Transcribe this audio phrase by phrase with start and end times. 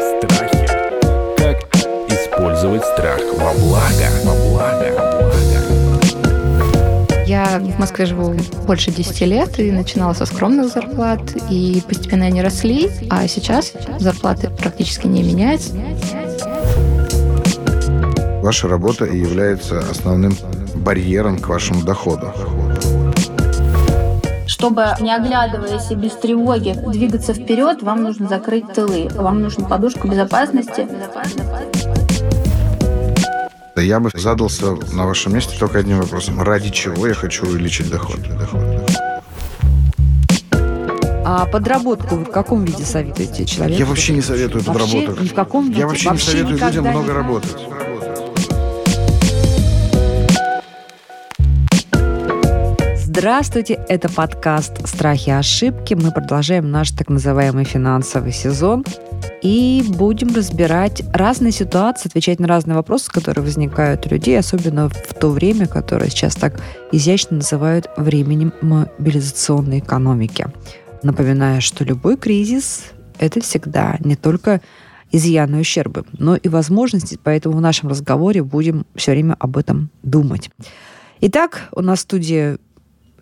[0.00, 0.66] Страхи.
[1.36, 1.56] Как
[2.08, 4.08] использовать страх во благо?
[4.24, 5.08] Во благо.
[7.26, 8.34] Я в Москве живу
[8.66, 14.48] больше 10 лет и начинала со скромных зарплат, и постепенно они росли, а сейчас зарплаты
[14.50, 15.74] практически не меняются.
[18.42, 20.34] Ваша работа и является основным
[20.74, 22.32] барьером к вашему доходу.
[24.58, 29.08] Чтобы, не оглядываясь и без тревоги, двигаться вперед, вам нужно закрыть тылы.
[29.14, 30.88] Вам нужна подушка безопасности.
[33.76, 36.42] Да Я бы задался на вашем месте только одним вопросом.
[36.42, 38.18] Ради чего я хочу увеличить доход?
[41.24, 43.78] А подработку вы в каком виде советуете человеку?
[43.78, 45.22] Я вообще не советую Вообще подработок.
[45.22, 45.80] ни в каком виде?
[45.80, 47.56] Я вообще, не советую людям много не- работать.
[53.18, 55.94] Здравствуйте, это подкаст «Страхи и ошибки».
[55.94, 58.84] Мы продолжаем наш так называемый финансовый сезон
[59.42, 65.14] и будем разбирать разные ситуации, отвечать на разные вопросы, которые возникают у людей, особенно в
[65.14, 66.60] то время, которое сейчас так
[66.92, 70.46] изящно называют временем мобилизационной экономики.
[71.02, 72.84] Напоминаю, что любой кризис–
[73.18, 74.60] это всегда не только
[75.10, 79.90] изъяны и ущербы, но и возможности, поэтому в нашем разговоре будем все время об этом
[80.04, 80.50] думать.
[81.20, 82.58] Итак, у нас в студии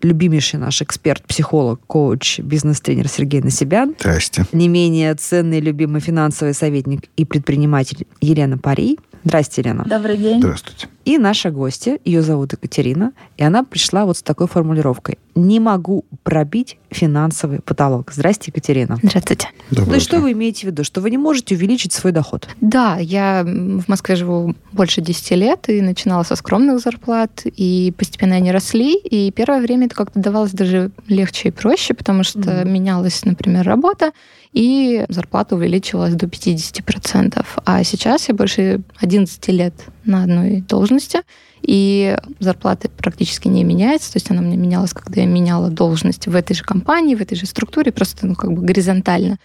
[0.02, 4.44] любимейший наш эксперт, психолог, коуч, бизнес-тренер Сергей Насибян, Здрасте.
[4.52, 8.98] не менее ценный, любимый финансовый советник и предприниматель Елена Парий.
[9.26, 9.84] Здрасте, Елена.
[9.84, 10.38] Добрый день.
[10.38, 10.86] Здравствуйте.
[11.04, 15.18] И наша гостья, ее зовут Екатерина, и она пришла вот с такой формулировкой.
[15.34, 18.12] «Не могу пробить финансовый потолок».
[18.12, 18.98] Здрасте, Екатерина.
[19.02, 19.48] Здравствуйте.
[19.70, 20.84] Доброе Ну и что вы имеете в виду?
[20.84, 22.48] Что вы не можете увеличить свой доход?
[22.60, 28.36] Да, я в Москве живу больше 10 лет и начинала со скромных зарплат, и постепенно
[28.36, 32.72] они росли, и первое время это как-то давалось даже легче и проще, потому что Мгм.
[32.72, 34.12] менялась, например, работа,
[34.56, 37.44] и зарплата увеличивалась до 50%.
[37.66, 39.74] А сейчас я больше 11 лет
[40.04, 41.20] на одной должности,
[41.60, 46.26] и зарплата практически не меняется, то есть она у меня менялась, когда я меняла должность
[46.26, 49.38] в этой же компании, в этой же структуре, просто ну, как бы горизонтально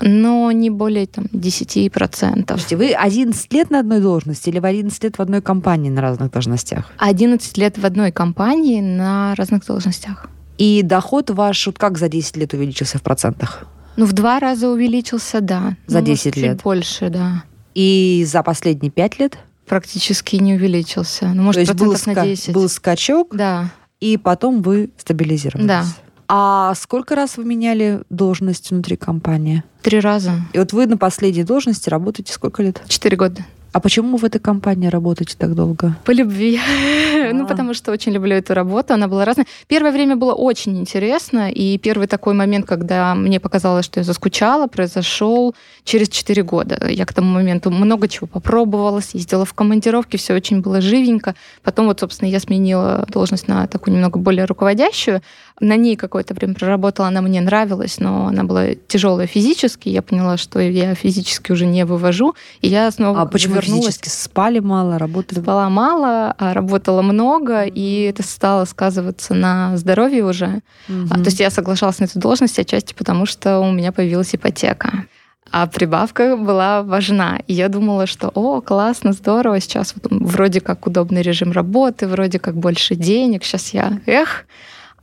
[0.00, 2.44] но не более там, 10%.
[2.48, 6.00] Слушайте, вы 11 лет на одной должности или в 11 лет в одной компании на
[6.00, 6.90] разных должностях?
[6.96, 10.28] 11 лет в одной компании на разных должностях.
[10.56, 13.66] И доход ваш вот как за 10 лет увеличился в процентах?
[13.96, 15.76] Ну, в два раза увеличился, да.
[15.86, 16.62] За Ну, 10 может, чуть лет.
[16.62, 17.44] больше, да.
[17.74, 19.38] И за последние 5 лет?
[19.66, 21.28] Практически не увеличился.
[21.34, 22.54] Ну, может, То есть был, процентов на ска- 10.
[22.54, 23.70] был скачок, Да.
[24.00, 25.66] и потом вы стабилизировались.
[25.66, 25.84] Да.
[26.28, 29.62] А сколько раз вы меняли должность внутри компании?
[29.82, 30.32] Три раза.
[30.54, 32.80] И вот вы на последней должности работаете сколько лет?
[32.88, 33.44] Четыре года.
[33.72, 35.96] А почему в этой компании работаете так долго?
[36.04, 36.60] По любви.
[37.32, 37.46] Ну, А.
[37.46, 38.92] потому что очень люблю эту работу.
[38.94, 39.46] Она была разная.
[39.68, 41.50] Первое время было очень интересно.
[41.50, 46.88] И первый такой момент, когда мне показалось, что я заскучала, произошел через 4 года.
[46.90, 51.34] Я к тому моменту много чего попробовала, съездила в командировки, все очень было живенько.
[51.62, 55.22] Потом вот, собственно, я сменила должность на такую немного более руководящую.
[55.60, 59.88] На ней какое-то время проработала, она мне нравилась, но она была тяжелая физически.
[59.88, 62.34] Я поняла, что я физически уже не вывожу.
[62.62, 65.40] И я снова А почему вернулась физически спали мало, работали?
[65.40, 70.62] Спала мало, а работала много, и это стало сказываться на здоровье уже.
[71.10, 75.06] А, то есть я соглашалась на эту должность отчасти потому, что у меня появилась ипотека.
[75.50, 77.40] А прибавка была важна.
[77.46, 82.38] И я думала, что, о, классно, здорово, сейчас вот вроде как удобный режим работы, вроде
[82.38, 84.46] как больше денег, сейчас я, эх,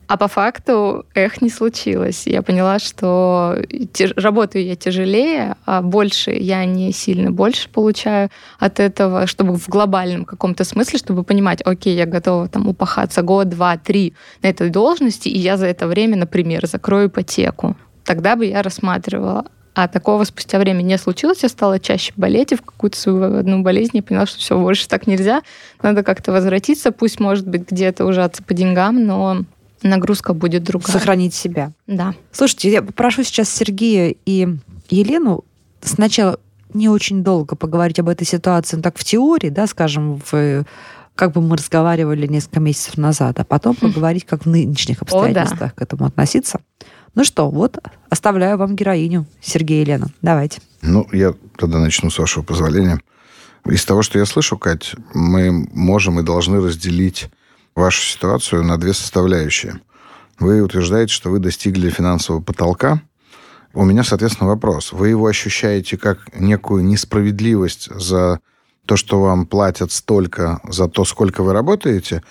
[0.10, 2.26] а по факту, эх, не случилось.
[2.26, 3.56] Я поняла, что
[3.94, 9.70] те- работаю я тяжелее, а больше я не сильно больше получаю от этого, чтобы в
[9.70, 14.72] глобальном каком-то смысле, чтобы понимать, окей, я готова там упахаться год, два, три на этой
[14.72, 17.78] должности, и я за это время, например, закрою ипотеку.
[18.04, 19.46] Тогда бы я рассматривала.
[19.76, 21.44] А такого спустя время не случилось.
[21.44, 24.88] Я стала чаще болеть, и в какую-то свою одну болезнь я поняла, что все, больше
[24.88, 25.44] так нельзя.
[25.84, 26.92] Надо как-то возвратиться.
[26.92, 29.44] Пусть, может быть, где-то ужаться по деньгам, но
[29.84, 30.92] нагрузка будет другая.
[30.92, 31.72] Сохранить себя.
[31.88, 32.14] Да.
[32.32, 34.48] Слушайте, я попрошу сейчас Сергея и
[34.90, 35.44] Елену
[35.82, 36.40] сначала
[36.74, 40.66] не очень долго поговорить об этой ситуации, ну, так в теории, да, скажем, в
[41.16, 45.82] как бы мы разговаривали несколько месяцев назад, а потом поговорить, как в нынешних обстоятельствах к
[45.82, 46.62] этому относиться.
[47.14, 47.78] Ну что, вот
[48.10, 50.08] оставляю вам героиню, Сергея и Елена.
[50.22, 50.62] Давайте.
[50.82, 53.02] Ну, я тогда начну, с вашего позволения.
[53.66, 57.30] Из того, что я слышу, Кать, мы можем и должны разделить
[57.76, 59.80] вашу ситуацию на две составляющие.
[60.40, 63.02] Вы утверждаете, что вы достигли финансового потолка.
[63.74, 64.92] У меня, соответственно, вопрос.
[64.94, 68.40] Вы его ощущаете как некую несправедливость за
[68.86, 72.24] то, что вам платят столько за то, сколько вы работаете?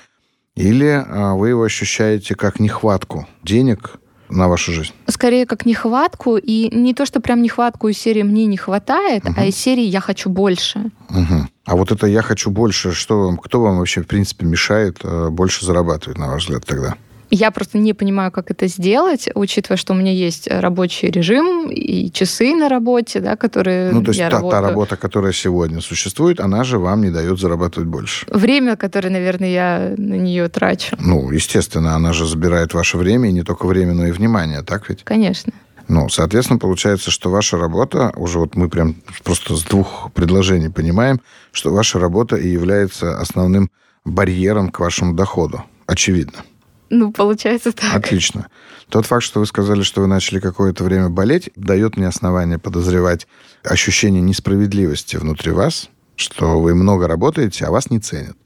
[0.56, 3.96] Или а, вы его ощущаете как нехватку денег
[4.28, 4.92] на вашу жизнь?
[5.06, 6.36] Скорее, как нехватку.
[6.36, 9.34] И не то, что прям нехватку из серии «мне не хватает», Мгм.
[9.36, 10.90] а из серии «я хочу больше».
[11.10, 11.48] Мгм.
[11.68, 15.28] А вот это «я хочу больше», что вам, кто вам вообще, в принципе, мешает э,
[15.28, 16.94] больше зарабатывать, на ваш взгляд, тогда?
[17.30, 22.10] Я просто не понимаю, как это сделать, учитывая, что у меня есть рабочий режим и
[22.10, 24.62] часы на работе, да, которые Ну, то есть я та, та работаю.
[24.62, 28.24] работа, которая сегодня существует, она же вам не дает зарабатывать больше.
[28.30, 30.96] Время, которое, наверное, я на нее трачу.
[30.98, 34.88] Ну, естественно, она же забирает ваше время, и не только время, но и внимание, так
[34.88, 35.04] ведь?
[35.04, 35.52] Конечно.
[35.88, 41.20] Ну, соответственно, получается, что ваша работа, уже вот мы прям просто с двух предложений понимаем,
[41.50, 43.70] что ваша работа и является основным
[44.04, 45.64] барьером к вашему доходу.
[45.86, 46.44] Очевидно.
[46.90, 47.94] Ну, получается так.
[47.94, 48.48] Отлично.
[48.88, 53.26] Тот факт, что вы сказали, что вы начали какое-то время болеть, дает мне основание подозревать
[53.64, 58.36] ощущение несправедливости внутри вас, что вы много работаете, а вас не ценят.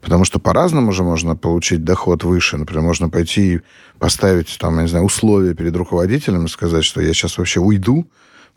[0.00, 2.56] Потому что по-разному же можно получить доход выше.
[2.56, 3.60] Например, можно пойти и
[3.98, 8.06] поставить, там, я не знаю, условия перед руководителем и сказать, что я сейчас вообще уйду.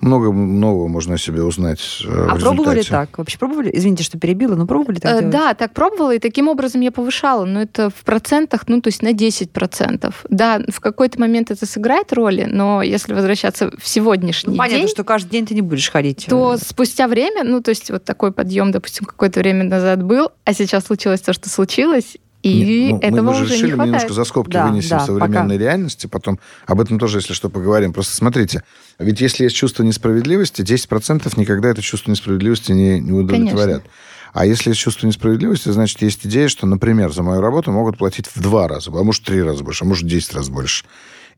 [0.01, 2.89] Много нового можно о себе узнать э, в А пробовали результате.
[3.07, 3.17] так?
[3.17, 3.69] Вообще пробовали?
[3.73, 5.29] Извините, что перебила, но пробовали так Э, делать?
[5.29, 9.01] Да, так пробовала, и таким образом я повышала, но это в процентах, ну, то есть
[9.01, 10.13] на 10%.
[10.29, 14.87] Да, в какой-то момент это сыграет роли, но если возвращаться в сегодняшний Ну, понятно, день,
[14.87, 16.27] что каждый день ты не будешь ходить.
[16.29, 20.29] то э, спустя время, ну, то есть вот такой подъем, допустим, какое-то время назад был,
[20.45, 23.71] а сейчас случилось то, что случилось, и Нет, ну, этого мы, мы же уже решили,
[23.71, 27.33] не мы немножко за скобки Да, вынесем да, современной реальности, потом об этом тоже, если
[27.33, 27.91] что, поговорим.
[27.91, 28.63] Просто смотрите,
[28.97, 33.83] ведь если есть чувство несправедливости, 10% никогда это чувство несправедливости не, не удовлетворят.
[34.31, 38.27] А если есть чувство несправедливости, значит, есть идея, что, например, за мою работу могут платить
[38.27, 40.85] в два раза, а может, в три раза больше, а может, в 10 раз больше.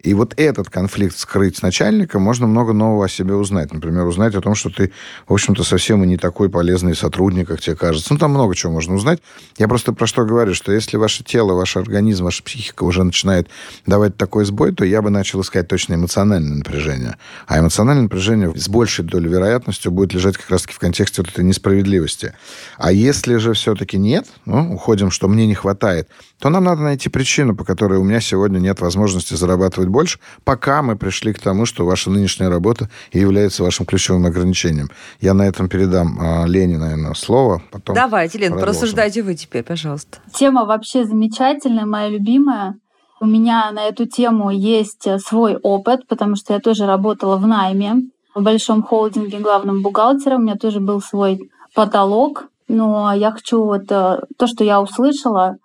[0.03, 3.71] И вот этот конфликт скрыть с начальником, можно много нового о себе узнать.
[3.71, 4.91] Например, узнать о том, что ты,
[5.27, 8.13] в общем-то, совсем и не такой полезный сотрудник, как тебе кажется.
[8.13, 9.21] Ну, там много чего можно узнать.
[9.57, 13.47] Я просто про что говорю, что если ваше тело, ваш организм, ваша психика уже начинает
[13.85, 17.17] давать такой сбой, то я бы начал искать точно эмоциональное напряжение.
[17.47, 21.43] А эмоциональное напряжение с большей долей вероятностью будет лежать как раз-таки в контексте вот этой
[21.43, 22.33] несправедливости.
[22.77, 26.09] А если же все-таки нет, ну, уходим, что мне не хватает,
[26.41, 30.81] то нам надо найти причину, по которой у меня сегодня нет возможности зарабатывать больше, пока
[30.81, 34.89] мы пришли к тому, что ваша нынешняя работа и является вашим ключевым ограничением.
[35.19, 37.61] Я на этом передам а, Лене, наверное, слово.
[37.69, 38.73] Потом Давайте, Лен, продолжим.
[38.73, 40.17] порассуждайте вы теперь, пожалуйста.
[40.33, 42.75] Тема вообще замечательная, моя любимая.
[43.19, 47.45] У меня на эту тему есть э, свой опыт, потому что я тоже работала в
[47.45, 50.39] найме в большом холдинге главным бухгалтером.
[50.39, 52.45] У меня тоже был свой потолок.
[52.67, 55.57] Но я хочу вот э, то, что я услышала,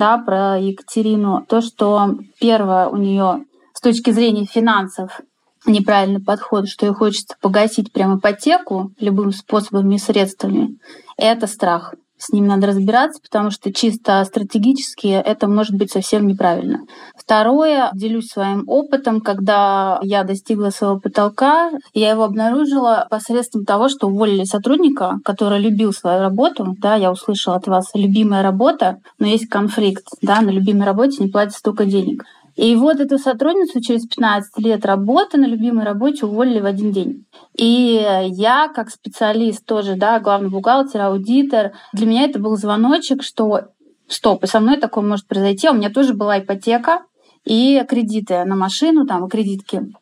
[0.00, 3.44] да, про Екатерину, то, что первое у нее
[3.74, 5.20] с точки зрения финансов
[5.66, 10.78] неправильный подход, что ей хочется погасить прям ипотеку любым способами и средствами,
[11.18, 11.94] это страх.
[12.20, 16.80] С ним надо разбираться, потому что чисто стратегически это может быть совсем неправильно.
[17.16, 24.08] Второе, делюсь своим опытом, когда я достигла своего потолка, я его обнаружила посредством того, что
[24.08, 26.76] уволили сотрудника, который любил свою работу.
[26.78, 30.04] Да, я услышала от вас любимая работа, но есть конфликт.
[30.20, 32.24] Да, на любимой работе не платят столько денег.
[32.60, 37.24] И вот эту сотрудницу через 15 лет работы на любимой работе уволили в один день.
[37.56, 43.62] И я, как специалист тоже, да, главный бухгалтер, аудитор, для меня это был звоночек, что
[44.08, 45.68] стоп, и со мной такое может произойти.
[45.68, 47.04] А У меня тоже была ипотека
[47.46, 49.94] и кредиты на машину, там, кредитки.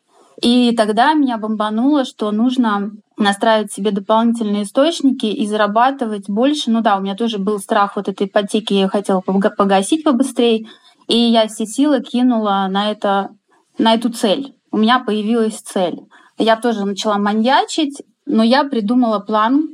[0.42, 6.72] И тогда меня бомбануло, что нужно настраивать себе дополнительные источники и зарабатывать больше.
[6.72, 10.66] Ну да, у меня тоже был страх вот этой ипотеки, я хотела пога- погасить побыстрее.
[11.08, 13.30] И я все силы кинула на, это,
[13.78, 14.54] на эту цель.
[14.70, 16.00] У меня появилась цель.
[16.36, 19.68] Я тоже начала маньячить, но я придумала план,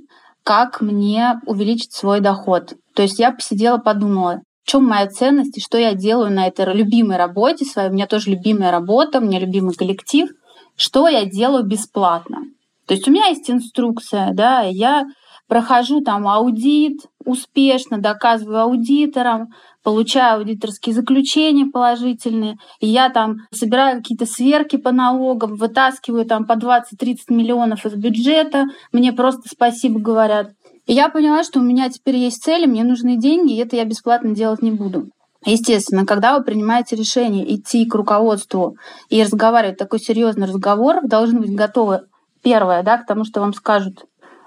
[0.45, 2.75] как мне увеличить свой доход.
[2.95, 6.73] То есть я посидела, подумала, в чем моя ценность и что я делаю на этой
[6.73, 7.91] любимой работе своей.
[7.91, 10.31] У меня тоже любимая работа, у меня любимый коллектив.
[10.77, 12.43] Что я делаю бесплатно.
[12.87, 15.07] То есть у меня есть инструкция, да, я
[15.49, 19.49] прохожу там аудит успешно, доказываю аудиторам,
[19.85, 26.55] получаю аудиторские заключения положительные, и я там собираю какие-то сверки по налогам, вытаскиваю там по
[26.55, 30.51] 20-30 миллионов из бюджета, мне просто спасибо говорят.
[30.87, 33.85] И я поняла, что у меня теперь есть цели, мне нужны деньги, и это я
[33.85, 35.11] бесплатно делать не буду.
[35.47, 38.77] Естественно, когда вы принимаете решение идти к руководству
[39.11, 42.03] и разговаривать такой серьезный разговор, вы должны быть готовы,
[42.43, 44.07] первое, да, к тому, что вам скажут,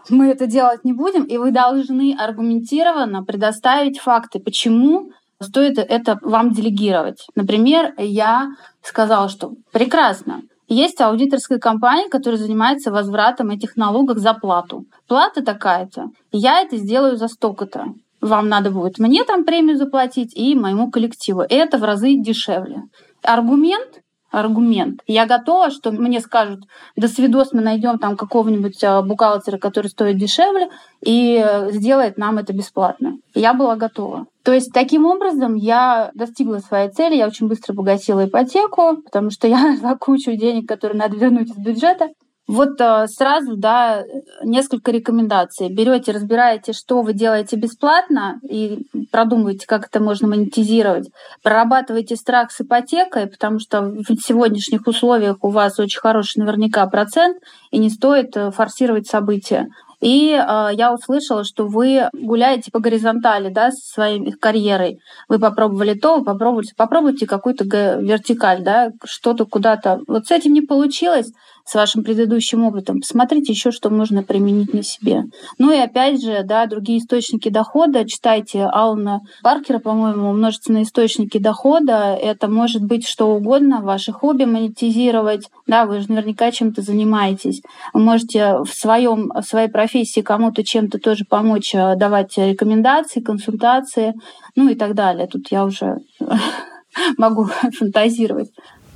[0.09, 6.51] мы это делать не будем, и вы должны аргументированно предоставить факты, почему стоит это вам
[6.51, 7.25] делегировать.
[7.35, 8.49] Например, я
[8.81, 14.85] сказала, что прекрасно, есть аудиторская компания, которая занимается возвратом этих налогов за плату.
[15.07, 16.07] Плата такая-то.
[16.31, 17.93] Я это сделаю за столько-то.
[18.19, 21.41] вам надо будет мне там премию заплатить и моему коллективу.
[21.47, 22.81] Это в разы дешевле.
[23.23, 25.01] Аргумент аргумент.
[25.07, 26.65] Я готова, что мне скажут,
[26.95, 30.69] до свидос мы найдем там какого-нибудь а, бухгалтера, который стоит дешевле,
[31.01, 33.17] и э, сделает нам это бесплатно.
[33.33, 34.25] Я была готова.
[34.43, 39.47] То есть таким образом я достигла своей цели, я очень быстро погасила ипотеку, потому что
[39.47, 42.09] я нашла кучу денег, которые надо вернуть из бюджета.
[42.47, 44.05] Вот э, сразу, да,
[44.41, 45.67] несколько рекомендаций.
[45.69, 51.09] Берете, разбираете, что вы делаете бесплатно и продумываете, как это можно монетизировать.
[51.43, 57.37] Прорабатывайте страх с ипотекой, потому что в сегодняшних условиях у вас очень хороший наверняка процент,
[57.71, 59.67] и не стоит э, форсировать события.
[59.99, 64.99] И э, я услышала, что вы гуляете по горизонтали, да, со своей карьерой.
[65.27, 69.99] Вы попробовали то, вы попробуйте, попробуйте какую-то вертикаль, да, что-то куда-то.
[70.07, 71.31] Вот с этим не получилось
[71.67, 73.01] с вашим предыдущим опытом.
[73.01, 75.25] Посмотрите еще, что можно применить на себе.
[75.57, 78.07] Ну и опять же, да, другие источники дохода.
[78.07, 82.15] Читайте Алана Паркера, по-моему, множественные источники дохода.
[82.15, 85.49] Это может быть что угодно, ваши хобби монетизировать.
[85.67, 87.61] Да, вы же наверняка чем-то занимаетесь.
[87.93, 94.13] Вы можете в, своем, в своей профессии кому-то чем-то тоже помочь, э, давать рекомендации, консультации,
[94.55, 95.27] ну и так далее.
[95.27, 95.97] Тут я уже
[97.17, 98.51] могу фантазировать.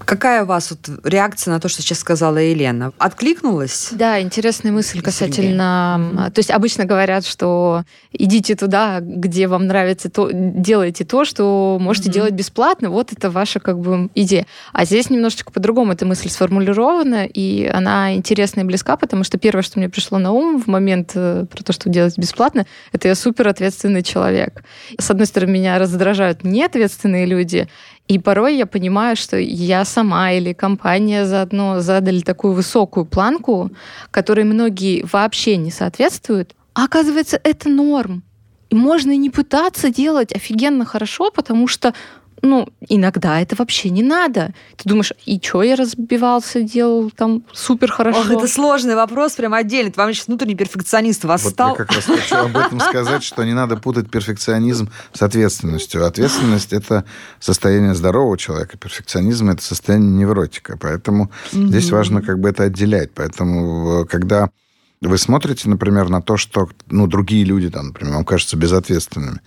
[0.06, 2.92] Какая у вас вот реакция на то, что сейчас сказала Елена?
[2.98, 3.90] Откликнулась?
[3.92, 6.32] Да, интересная мысль касательно...
[6.34, 12.10] То есть обычно говорят, что идите туда, где вам нравится, то, делайте то, что можете
[12.10, 12.14] mm-hmm.
[12.14, 12.90] делать бесплатно.
[12.90, 14.46] Вот это ваша как бы идея.
[14.74, 19.62] А здесь немножечко по-другому эта мысль сформулирована, и она интересная и близка, потому что первое,
[19.64, 23.16] что мне пришло на ум в момент э, про то, что делать бесплатно, это я
[23.16, 24.64] супер ответственный человек.
[24.98, 27.68] С одной стороны, меня раздражают неответственные люди,
[28.12, 33.72] и порой я понимаю, что я сама или компания заодно задали такую высокую планку,
[34.12, 36.54] которой многие вообще не соответствуют.
[36.74, 38.24] А оказывается, это норм.
[38.70, 41.94] И можно и не пытаться делать офигенно хорошо, потому что
[42.42, 44.54] ну, иногда это вообще не надо.
[44.78, 48.20] Ты думаешь, и что я разбивался, делал там супер хорошо?
[48.22, 49.92] Ох, это сложный вопрос, прям отдельно.
[49.96, 51.70] Вам сейчас внутренний перфекционист восстал.
[51.70, 56.06] Вот я как раз хочу об этом сказать, что не надо путать перфекционизм с ответственностью.
[56.06, 57.06] Ответственность– это
[57.40, 60.78] состояние здорового человека, перфекционизм– это состояние невротика.
[60.78, 63.12] Поэтому здесь важно как бы это отделять.
[63.14, 64.50] Поэтому когда
[65.02, 69.40] вы смотрите, например, на то, что ну, другие люди, там, например, вам кажутся безответственными.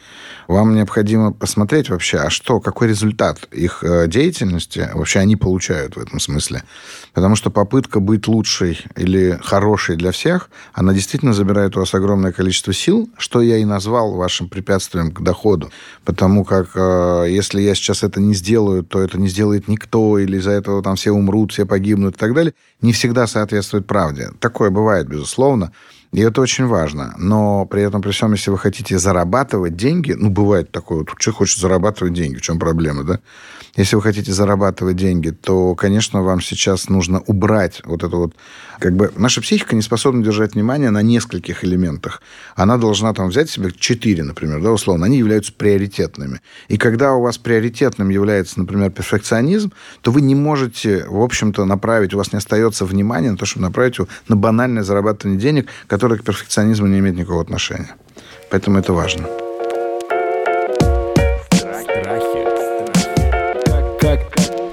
[0.48, 6.00] Вам необходимо посмотреть вообще, а что, какой результат их э, деятельности вообще они получают в
[6.00, 6.64] этом смысле.
[7.12, 12.32] Потому что попытка быть лучшей или хорошей для всех, она действительно забирает у вас огромное
[12.32, 15.70] количество сил, что я и назвал вашим препятствием к доходу.
[16.04, 20.38] Потому как э, если я сейчас это не сделаю, то это не сделает никто, или
[20.38, 24.30] из-за этого там все умрут, все погибнут и так далее, не всегда соответствует правде.
[24.40, 25.72] Такое бывает, безусловно безусловно,
[26.14, 27.12] и это очень важно.
[27.18, 31.38] Но при этом, при всем, если вы хотите зарабатывать деньги, ну, бывает такое, вот, человек
[31.38, 33.18] хочет зарабатывать деньги, в чем проблема, да?
[33.76, 38.36] Если вы хотите зарабатывать деньги, то, конечно, вам сейчас нужно убрать вот это вот...
[38.78, 42.22] Как бы наша психика не способна держать внимание на нескольких элементах.
[42.54, 45.06] Она должна там взять себе четыре, например, да, условно.
[45.06, 46.40] Они являются приоритетными.
[46.68, 52.14] И когда у вас приоритетным является, например, перфекционизм, то вы не можете, в общем-то, направить,
[52.14, 56.03] у вас не остается внимания на то, чтобы направить его на банальное зарабатывание денег, которое
[56.08, 57.94] к перфекционизму не имеет никакого отношения.
[58.50, 59.26] Поэтому это важно.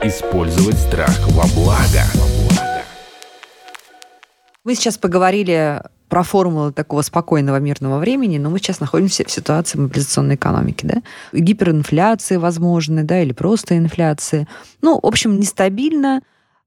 [0.04, 2.04] Использовать страх во благо.
[4.64, 9.78] Мы сейчас поговорили про формулы такого спокойного мирного времени, но мы сейчас находимся в ситуации
[9.80, 11.02] мобилизационной экономики, да?
[11.32, 14.48] Гиперинфляции возможны, да, или просто инфляции.
[14.82, 16.22] Ну, в общем, нестабильно,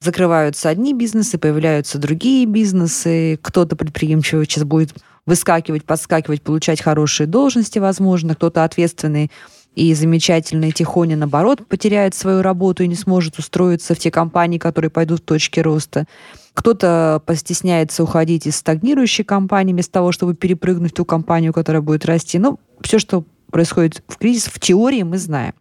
[0.05, 4.95] закрываются одни бизнесы, появляются другие бизнесы, кто-то предприимчивый сейчас будет
[5.27, 9.31] выскакивать, подскакивать, получать хорошие должности, возможно, кто-то ответственный
[9.75, 14.91] и замечательный Тихоня, наоборот, потеряет свою работу и не сможет устроиться в те компании, которые
[14.91, 16.05] пойдут в точке роста.
[16.53, 22.05] Кто-то постесняется уходить из стагнирующей компании вместо того, чтобы перепрыгнуть в ту компанию, которая будет
[22.05, 22.39] расти.
[22.39, 25.55] Ну, все, что происходит в кризис, в теории мы знаем.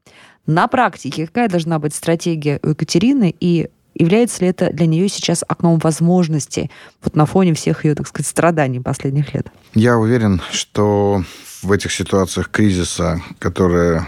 [0.45, 5.43] На практике какая должна быть стратегия у Екатерины и является ли это для нее сейчас
[5.47, 6.71] окном возможностей
[7.03, 9.47] вот на фоне всех ее, так сказать, страданий последних лет?
[9.73, 11.23] Я уверен, что
[11.61, 14.07] в этих ситуациях кризиса, которые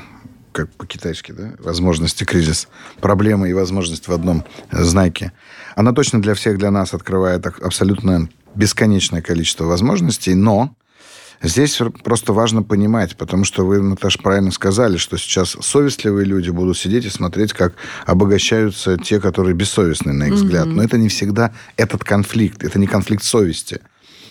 [0.51, 2.69] как по-китайски, да, возможности кризис,
[3.01, 5.33] проблемы и возможность в одном знаке,
[5.75, 10.73] она точно для всех, для нас открывает абсолютно бесконечное количество возможностей, но
[11.41, 16.77] Здесь просто важно понимать, потому что вы, Наташа, правильно сказали, что сейчас совестливые люди будут
[16.77, 17.73] сидеть и смотреть, как
[18.05, 20.67] обогащаются те, которые бессовестны, на их взгляд.
[20.67, 23.81] Но это не всегда этот конфликт, это не конфликт совести.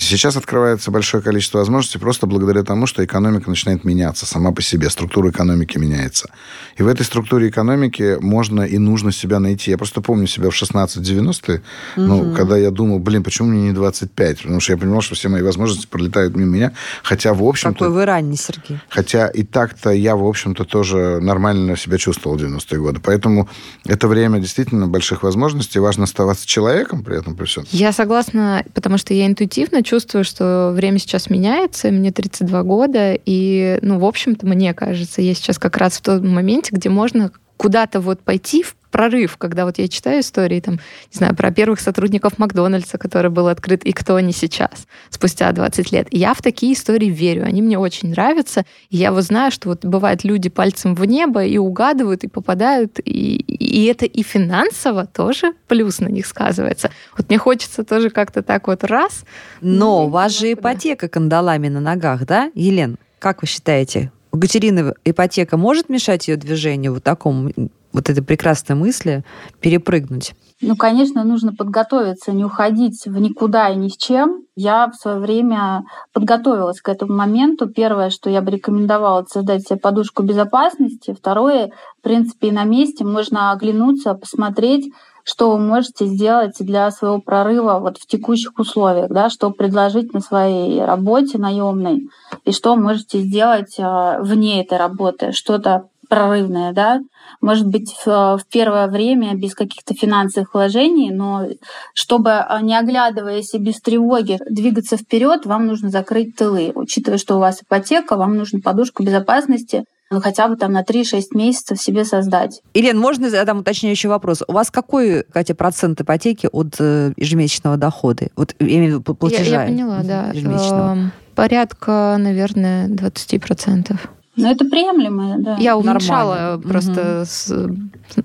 [0.05, 4.91] Сейчас открывается большое количество возможностей просто благодаря тому, что экономика начинает меняться сама по себе,
[4.91, 6.29] структура экономики меняется.
[6.77, 9.71] И в этой структуре экономики можно и нужно себя найти.
[9.71, 11.63] Я просто помню себя в 16-90-е,
[11.97, 12.07] угу.
[12.07, 14.43] ну, когда я думал, блин, почему мне не 25?
[14.43, 16.73] Потому что я понимал, что все мои возможности пролетают мимо меня.
[17.03, 17.79] Хотя, в общем-то...
[17.79, 18.79] Какой вы ранний, Сергей.
[18.91, 23.01] Хотя и так-то я, в общем-то, тоже нормально себя чувствовал в 90-е годы.
[23.03, 23.49] Поэтому
[23.87, 25.79] это время действительно больших возможностей.
[25.79, 27.65] Важно оставаться человеком при этом, при всем.
[27.71, 29.94] Я согласна, потому что я интуитивно чувствую,
[30.25, 35.59] что время сейчас меняется, мне 32 года, и, ну, в общем-то, мне кажется, я сейчас
[35.59, 39.89] как раз в том моменте, где можно куда-то вот пойти в прорыв, когда вот я
[39.89, 44.31] читаю истории, там, не знаю, про первых сотрудников Макдональдса, который был открыт, и кто они
[44.31, 46.07] сейчас, спустя 20 лет.
[46.13, 48.65] я в такие истории верю, они мне очень нравятся.
[48.91, 53.01] И я вот знаю, что вот бывает люди пальцем в небо и угадывают, и попадают,
[53.05, 56.93] и, и это и финансово тоже плюс на них сказывается.
[57.19, 59.25] Вот мне хочется тоже как-то так вот раз.
[59.61, 62.97] Но у вас же ипотека кандалами на ногах, да, Елен?
[63.19, 67.51] Как вы считаете, у Катерины ипотека может мешать ее движению вот такому
[67.95, 69.25] вот этой прекрасной мысли
[69.61, 70.35] перепрыгнуть?
[70.61, 74.43] Ну, конечно, нужно подготовиться, не уходить в никуда и ни с чем.
[74.57, 77.69] Я в свое время подготовилась к этому моменту.
[77.69, 81.17] Первое, что я бы рекомендовала, это создать себе подушку безопасности.
[81.19, 84.93] Второе, в принципе, и на месте можно оглянуться, посмотреть,
[85.25, 90.21] что вы можете сделать для своего прорыва вот в текущих условиях, да, что предложить на
[90.21, 92.09] своей работе наемной,
[92.45, 97.01] и что можете сделать а, вне этой работы, что-то прорывное, да,
[97.41, 101.49] может быть, в, первое время без каких-то финансовых вложений, но
[101.95, 106.73] чтобы, а, не оглядываясь и без тревоги, двигаться вперед, вам нужно закрыть тылы.
[106.75, 111.23] Учитывая, что у вас ипотека, вам нужна подушка безопасности, ну, хотя бы там на 3-6
[111.33, 112.63] месяцев себе создать.
[112.75, 114.43] Ирен, можно задам уточняющий вопрос?
[114.47, 118.29] У вас какой, Катя, процент ипотеки от э, ежемесячного дохода?
[118.37, 120.33] Вот я имею в виду платежа я, я поняла, да.
[120.33, 123.99] Эм, порядка, наверное, 20%.
[124.37, 125.57] Ну, это приемлемое, да.
[125.59, 126.69] Я уменьшала Нормально.
[126.69, 127.21] просто...
[127.21, 127.25] Угу.
[127.25, 127.69] С,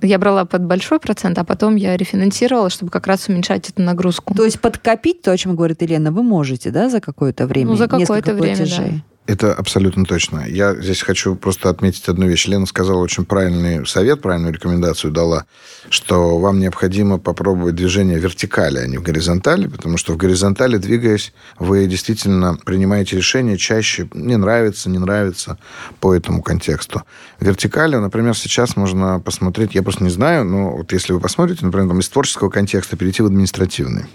[0.02, 4.34] я брала под большой процент, а потом я рефинансировала, чтобы как раз уменьшать эту нагрузку.
[4.34, 7.72] То есть подкопить то, о чем говорит Елена, вы можете, да, за какое-то время?
[7.72, 8.90] Ну, за какое-то время, платежей.
[8.90, 9.04] да.
[9.30, 10.44] Это абсолютно точно.
[10.48, 12.48] Я здесь хочу просто отметить одну вещь.
[12.48, 15.46] Лена сказала очень правильный совет, правильную рекомендацию дала,
[15.92, 21.32] что вам необходимо попробовать движение вертикали, а не в горизонтали, потому что в горизонтали, двигаясь,
[21.60, 25.60] вы действительно принимаете решения чаще не нравится, не нравится
[26.00, 27.04] по этому контексту.
[27.40, 31.64] В вертикали, например, сейчас можно посмотреть, я просто не знаю, но вот если вы посмотрите,
[31.64, 34.06] например, там, из творческого контекста перейти в административный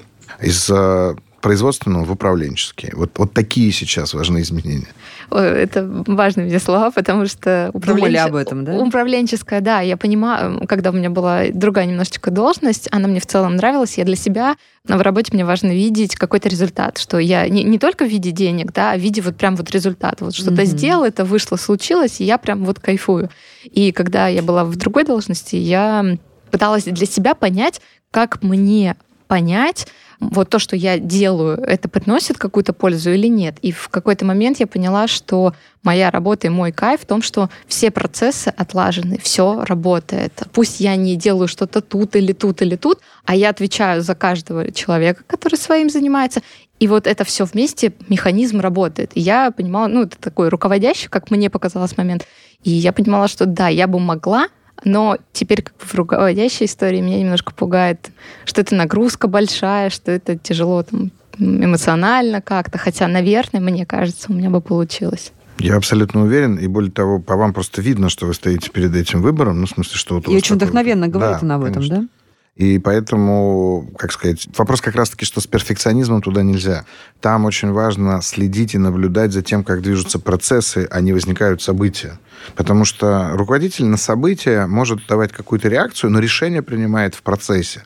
[0.40, 1.14] из э,
[1.44, 2.88] производственного в управленческий.
[2.94, 4.88] Вот, вот такие сейчас важны изменения.
[5.30, 8.20] Это важные мне слова, потому что управленче...
[8.20, 8.78] об этом, да?
[8.78, 13.56] управленческая, да, я понимаю, когда у меня была другая немножечко должность, она мне в целом
[13.56, 14.56] нравилась, я для себя
[14.88, 18.72] в работе мне важно видеть какой-то результат, что я не, не только в виде денег,
[18.72, 20.24] да, а в виде вот прям вот результата.
[20.24, 20.64] Вот что-то mm-hmm.
[20.64, 23.28] сделал, это вышло, случилось, и я прям вот кайфую.
[23.64, 26.16] И когда я была в другой должности, я
[26.50, 29.86] пыталась для себя понять, как мне понять,
[30.20, 33.56] вот то, что я делаю, это приносит какую-то пользу или нет.
[33.62, 37.50] И в какой-то момент я поняла, что моя работа и мой кайф в том, что
[37.66, 40.32] все процессы отлажены, все работает.
[40.52, 44.70] Пусть я не делаю что-то тут или тут или тут, а я отвечаю за каждого
[44.72, 46.42] человека, который своим занимается.
[46.80, 49.12] И вот это все вместе, механизм работает.
[49.14, 52.26] И я понимала, ну, это такой руководящий, как мне показалось момент.
[52.62, 54.48] И я понимала, что да, я бы могла
[54.82, 58.10] но теперь как в руководящей истории меня немножко пугает,
[58.44, 62.78] что это нагрузка большая, что это тяжело там, эмоционально как-то.
[62.78, 65.32] Хотя, наверное, мне кажется, у меня бы получилось.
[65.58, 69.22] Я абсолютно уверен, и более того, по вам просто видно, что вы стоите перед этим
[69.22, 70.16] выбором, ну, в смысле, что...
[70.16, 70.56] Вот и очень такой...
[70.56, 71.96] вдохновенно говорите да, об этом, конечно.
[72.00, 72.08] да?
[72.56, 76.84] И поэтому, как сказать, вопрос как раз-таки, что с перфекционизмом туда нельзя.
[77.20, 82.18] Там очень важно следить и наблюдать за тем, как движутся процессы, а не возникают события.
[82.54, 87.84] Потому что руководитель на события может давать какую-то реакцию, но решение принимает в процессе.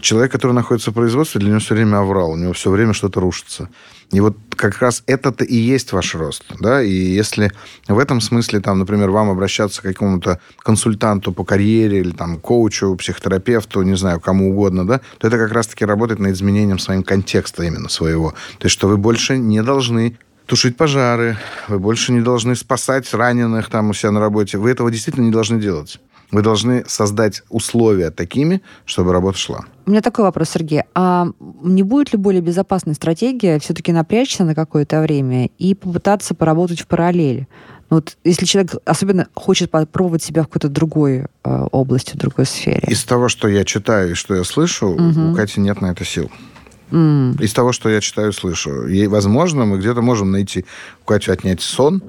[0.00, 3.20] Человек, который находится в производстве, для него все время аврал, у него все время что-то
[3.20, 3.68] рушится.
[4.12, 6.44] И вот как раз это-то и есть ваш рост.
[6.60, 6.82] Да?
[6.82, 7.50] И если
[7.88, 12.94] в этом смысле, там, например, вам обращаться к какому-то консультанту по карьере или там, коучу,
[12.96, 17.64] психотерапевту, не знаю, кому угодно, да, то это как раз-таки работает над изменением своим контекста
[17.64, 18.30] именно своего.
[18.58, 20.16] То есть, что вы больше не должны
[20.46, 24.58] тушить пожары, вы больше не должны спасать раненых там у себя на работе.
[24.58, 25.98] Вы этого действительно не должны делать.
[26.30, 29.64] Вы должны создать условия такими, чтобы работа шла.
[29.86, 30.82] У меня такой вопрос, Сергей.
[30.94, 31.28] А
[31.62, 36.86] не будет ли более безопасной стратегия все-таки напрячься на какое-то время и попытаться поработать в
[36.86, 37.48] параллели?
[37.90, 42.46] Ну, вот если человек особенно хочет попробовать себя в какой-то другой э, области, в другой
[42.46, 42.82] сфере.
[42.88, 45.32] Из того, что я читаю и что я слышу, угу.
[45.32, 46.30] у Кати нет на это сил.
[46.90, 47.32] М.
[47.40, 48.86] Из того, что я читаю слышу.
[48.86, 50.64] И, возможно, мы где-то можем найти,
[51.02, 52.02] у Кати отнять сон,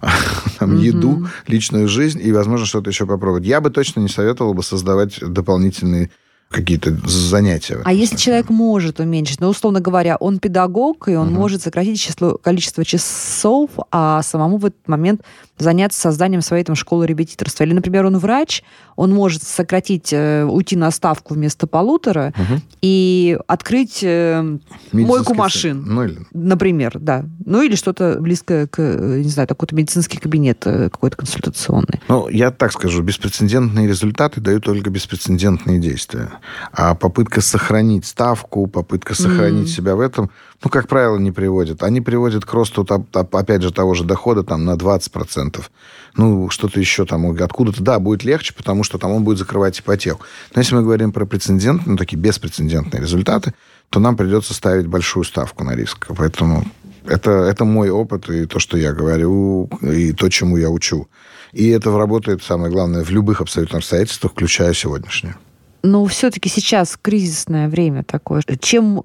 [0.58, 0.78] там, Мгм.
[0.78, 3.44] еду, личную жизнь и, возможно, что-то еще попробовать.
[3.46, 6.10] Я бы точно не советовал бы создавать дополнительные
[6.50, 7.80] какие-то занятия.
[7.84, 11.36] А если человек может уменьшить, ну, условно говоря, он педагог, и он Мгм.
[11.36, 15.22] может сократить число, количество часов, а самому в этот момент
[15.58, 17.64] заняться созданием своей там, школы репетиторства.
[17.64, 18.62] Или, например, он врач,
[18.96, 22.62] он может сократить, э, уйти на ставку вместо полутора Мгм.
[22.80, 24.58] и открыть, э,
[24.92, 25.84] мойку машин.
[25.86, 27.24] Ну, или например, да.
[27.44, 32.00] Ну, или что-то близкое к, э, не знаю, какой-то медицинский кабинет э, какой-то консультационный.
[32.08, 36.30] Ну, я так скажу, беспрецедентные результаты дают только беспрецедентные действия.
[36.72, 39.68] А попытка сохранить ставку, попытка сохранить Мгм.
[39.68, 40.30] себя в этом,
[40.62, 41.82] ну, как правило, не приводит.
[41.82, 45.70] Они приводят к росту, опять же, того же дохода там, на 20%.
[46.16, 47.82] Ну, что-то еще там откуда-то.
[47.82, 50.20] Да, будет легче, потому что там он будет закрывать ипотеку.
[50.54, 53.54] Но если мы говорим про прецедентные, ну, такие беспрецедентные результаты,
[53.90, 56.08] то нам придется ставить большую ставку на риск.
[56.16, 56.64] Поэтому
[57.06, 61.08] это, это мой опыт и то, что я говорю, и то, чему я учу.
[61.52, 65.36] И это работает, самое главное, в любых абсолютно обстоятельствах, включая сегодняшнее.
[65.82, 68.42] Но все-таки сейчас кризисное время такое.
[68.60, 69.04] Чем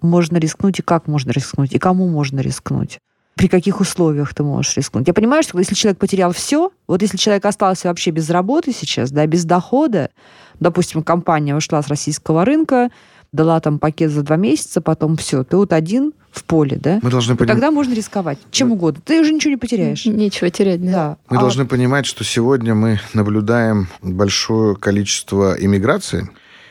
[0.00, 2.98] можно рискнуть и как можно рискнуть, и кому можно рискнуть?
[3.36, 5.06] При каких условиях ты можешь рискнуть?
[5.06, 9.10] Я понимаю, что если человек потерял все, вот если человек остался вообще без работы сейчас,
[9.10, 10.10] да, без дохода,
[10.58, 12.90] допустим, компания ушла с российского рынка,
[13.32, 17.00] дала там пакет за два месяца, потом все, ты вот один в поле, да?
[17.02, 19.00] Мы должны, поним- тогда можно рисковать чем угодно.
[19.04, 20.04] Ты уже ничего не потеряешь.
[20.06, 20.90] Нечего терять, да.
[20.92, 21.16] Да.
[21.28, 26.28] мы А должны понимать, что сегодня мы наблюдаем большое количество иммиграции,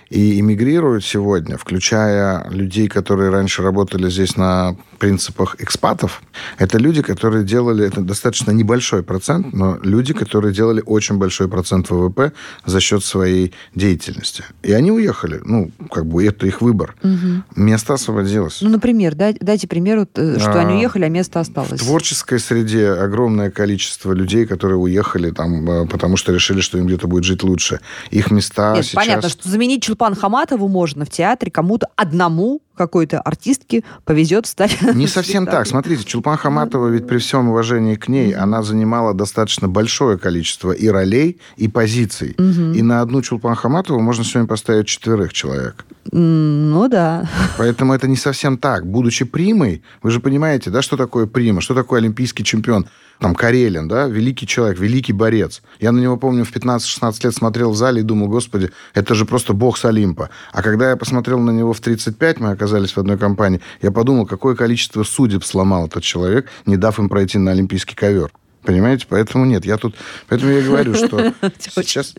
[0.09, 6.21] и иммигрируют сегодня, включая людей, которые раньше работали здесь на принципах экспатов,
[6.57, 11.89] это люди, которые делали, это достаточно небольшой процент, но люди, которые делали очень большой процент
[11.89, 12.33] ВВП
[12.65, 14.43] за счет своей деятельности.
[14.63, 15.39] И они уехали.
[15.45, 16.95] Ну, как бы это их выбор.
[17.03, 17.43] Мгм.
[17.55, 18.59] Место освободилось.
[18.61, 21.79] Ну, например, дай- дайте пример, э, что А, они уехали, а место В осталось.
[21.81, 27.07] творческой среде огромное количество людей, которые уехали там, э, потому что решили, что им где-то
[27.07, 27.79] будет жить лучше.
[28.11, 28.95] Их места Нет, сейчас...
[28.95, 34.81] понятно, что заменить Чулпан Хаматову можно в театре кому-то одному, какой-то артистке повезет стать...
[34.95, 35.67] Не совсем так.
[35.67, 40.87] Смотрите, Чулпан Хаматова, ведь при всем уважении к ней, она занимала достаточно большое количество и
[40.87, 42.35] ролей, и позиций.
[42.37, 42.71] Мгм.
[42.71, 45.85] И на одну Чулпан Хаматову можно сегодня поставить четверых человек.
[46.11, 47.27] Ну да.
[47.57, 48.87] Поэтому это не совсем так.
[48.87, 52.87] Будучи примой, вы же понимаете, да, что такое прима, что такое олимпийский чемпион.
[53.19, 55.61] Там Карелин, да, великий человек, великий борец.
[55.81, 59.25] Я на него, помню, в 15-16 лет смотрел в зале и думал, господи, это же
[59.25, 60.29] просто бог с Олимпа.
[60.53, 64.25] А когда я посмотрел на него в 35, мы оказались в одной компании, я подумал,
[64.25, 68.31] какое количество судеб сломал этот человек, не дав им пройти на олимпийский ковер.
[68.63, 69.05] Понимаете?
[69.09, 69.95] Поэтому нет, я тут...
[70.27, 72.13] Поэтому я говорю, что сейчас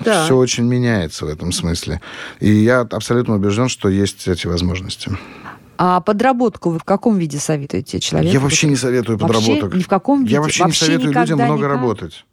[0.00, 0.24] Да.
[0.24, 2.00] все очень меняется в этом смысле.
[2.40, 5.16] И я абсолютно убежден, что есть эти возможности.
[5.76, 8.32] А подработку вы в каком виде советуете человеку?
[8.32, 9.74] Я вообще не советую Вообще подработок.
[9.74, 10.34] ни в каком виде?
[10.34, 11.70] Я вообще, не советую никогда людям много никак?
[11.70, 12.24] работать.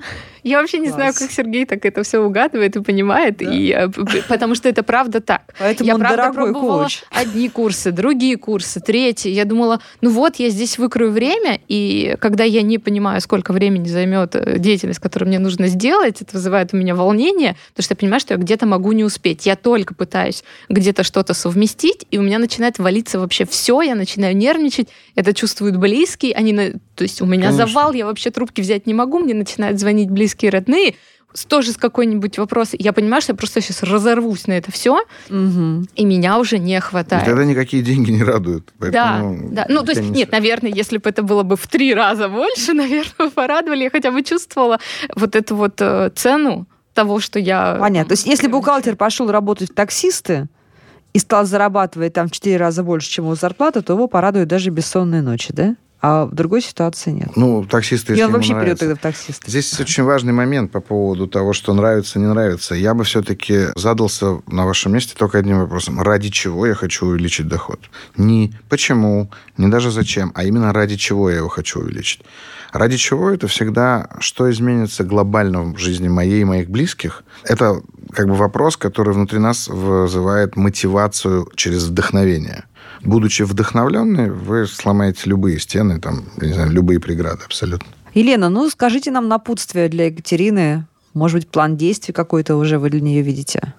[0.44, 1.20] Я вообще не знаю, Класс.
[1.20, 3.90] как Сергей так это все угадывает и понимает, и, э,
[4.28, 5.54] потому что это правда так.
[5.60, 7.04] Поэтому я он правда дорогой пробовала коуч.
[7.12, 9.30] одни курсы, другие курсы, третьи.
[9.30, 13.88] Я думала, ну вот, я здесь выкрою время, и когда я не понимаю, сколько времени
[13.88, 17.98] займет э, деятельность, которую мне нужно сделать, это вызывает у меня волнение, потому что я
[17.98, 19.46] понимаю, что я где-то могу не успеть.
[19.46, 24.36] Я только пытаюсь где-то что-то совместить, и у меня начинает валиться вообще все, я начинаю
[24.36, 27.68] нервничать, это чувствуют близкие, они, на- то есть у меня Конечно.
[27.68, 30.96] завал, я вообще трубки взять не могу, мне начинают звонить близкие родные,
[31.34, 32.78] с- тоже с какой-нибудь вопросом.
[32.82, 35.88] Я понимаю, что я просто сейчас разорвусь на это все, Мгм.
[35.96, 37.24] и меня уже не И хватает.
[37.26, 38.74] тогда никакие деньги не радуют.
[38.80, 39.66] Да, Поэтому, да.
[39.70, 40.14] Ну, то есть, конечно.
[40.18, 44.12] нет, наверное, если бы это было бы в три раза больше, наверное, порадовали, я хотя
[44.12, 44.80] бы чувствовала
[45.16, 47.78] вот эту вот э, цену того, что я...
[47.80, 48.10] Понятно.
[48.10, 50.50] То есть если бухгалтер пошел работать в таксисты
[51.14, 54.70] и стал зарабатывать там в 4 раза больше, чем его зарплата, то его порадуют даже
[54.70, 55.76] бессонные ночи, да?
[56.02, 57.30] А в другой ситуации нет.
[57.36, 58.86] Ну, таксисты, ему вообще нравится.
[58.86, 59.44] тогда в таксист.
[59.46, 62.74] Здесь очень важный момент по поводу того, что нравится, не нравится.
[62.74, 66.02] Я бы все-таки задался на вашем месте только одним вопросом.
[66.02, 67.80] Ради чего я хочу увеличить доход?
[68.18, 72.24] Не почему, не даже зачем, а именно ради чего я его хочу увеличить.
[72.74, 77.82] Ради чего это всегда, что изменится глобально в жизни моей и моих близких, это
[78.14, 82.64] как бы вопрос, который внутри нас вызывает мотивацию через вдохновение.
[83.04, 87.88] Будучи вдохновленной, вы сломаете любые стены, там, я не знаю, любые преграды абсолютно.
[88.14, 90.86] Елена, ну скажите нам напутствие для Екатерины.
[91.14, 93.74] Может быть, план действий какой-то уже вы для нее видите?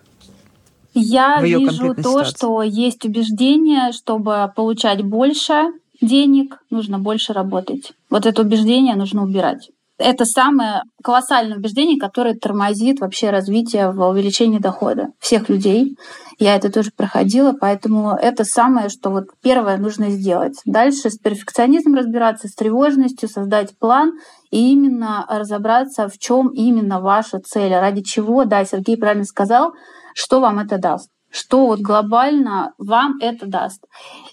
[0.95, 2.37] Я вижу то, ситуации?
[2.37, 7.93] что есть убеждение, чтобы получать больше денег, нужно больше работать.
[8.11, 9.71] Вот это убеждение нужно убирать.
[10.03, 15.97] Это самое колоссальное убеждение, которое тормозит вообще развитие в увеличении дохода всех людей.
[16.39, 20.55] Я это тоже проходила, поэтому это самое, что вот первое нужно сделать.
[20.65, 24.13] Дальше с перфекционизмом разбираться, с тревожностью, создать план
[24.51, 29.73] и именно разобраться, в чем именно ваша цель, ради чего, да, Сергей правильно сказал,
[30.15, 33.85] что вам это даст что вот глобально вам это даст.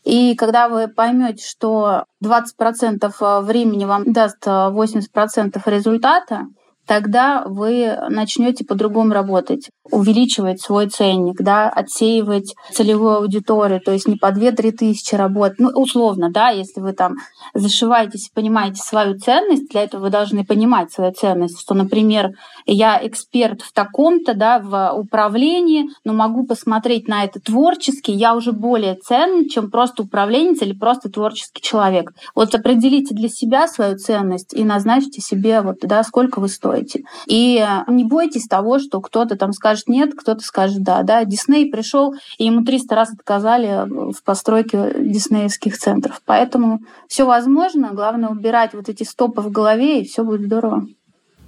[0.04, 6.48] И когда вы поймете, что 20% времени вам даст 80% результата,
[6.90, 14.16] тогда вы начнете по-другому работать, увеличивать свой ценник, да, отсеивать целевую аудиторию, то есть не
[14.16, 17.18] по 2-3 тысячи работ, ну, условно, да, если вы там
[17.54, 22.32] зашиваетесь и понимаете свою ценность, для этого вы должны понимать свою ценность, что, например,
[22.66, 28.52] я эксперт в таком-то, да, в управлении, но могу посмотреть на это творчески, я уже
[28.52, 32.14] более ценный, чем просто управленец или просто творческий человек.
[32.34, 37.04] Вот определите для себя свою ценность и назначьте себе, вот, да, сколько вы стоите делаете.
[37.28, 41.04] И не бойтесь того, что кто-то там скажет нет, кто-то скажет да.
[41.04, 41.24] да.
[41.26, 46.22] Дисней пришел, и ему 300 раз отказали в постройке диснеевских центров.
[46.26, 50.88] Поэтому все возможно, главное убирать вот эти стопы в голове, и все будет здорово.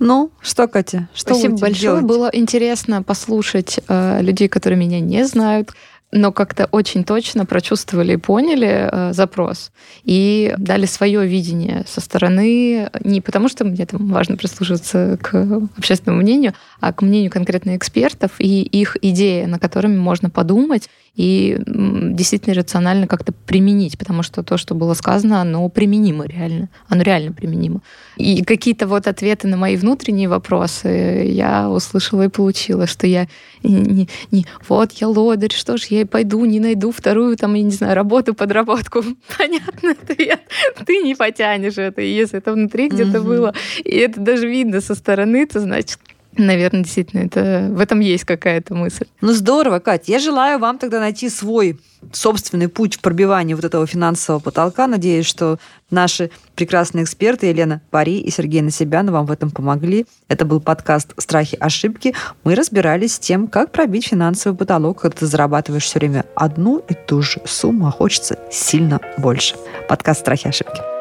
[0.04, 1.80] Ну, что, Катя, что Спасибо большое.
[1.80, 2.06] Делать?
[2.06, 5.74] Было интересно послушать э, людей, которые меня не знают,
[6.12, 9.72] но как-то очень точно прочувствовали и поняли э, запрос
[10.04, 15.34] и дали свое видение со стороны, не потому что мне там важно прислушиваться к
[15.78, 21.58] общественному мнению, а к мнению конкретно экспертов и их идеи, на которыми можно подумать и
[21.66, 27.34] действительно рационально как-то применить, потому что то, что было сказано, оно применимо реально, оно реально
[27.34, 27.82] применимо.
[28.16, 33.28] И какие-то вот ответы на мои внутренние вопросы я услышала и получила, что я
[33.64, 37.64] не, не вот я лодырь, что ж, я и пойду, не найду вторую, там, я
[37.64, 39.04] не знаю, работу, подработку.
[39.38, 40.42] Понятно, ответ.
[40.86, 43.54] Ты не потянешь это, если это внутри где-то было.
[43.84, 46.00] И это даже видно со стороны, то значит,
[46.38, 49.06] Наверное, действительно, это, в этом есть какая-то мысль.
[49.20, 50.08] Ну, здорово, Кать.
[50.08, 51.80] Я желаю вам тогда найти свой
[52.14, 54.88] собственный путь в пробивании вот этого финансового потолка.
[54.88, 60.06] Надеюсь, что наши прекрасные эксперты Елена Пари и Сергей Насибян вам в этом помогли.
[60.30, 62.16] Это был подкаст «Страхи, ошибки».
[62.44, 66.94] Мы разбирались с тем, как пробить финансовый потолок, когда ты зарабатываешь все время одну и
[66.94, 69.56] ту же сумму, а хочется сильно больше.
[69.90, 71.01] Подкаст «Страхи, ошибки».